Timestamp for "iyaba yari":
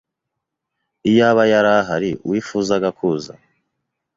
1.09-1.69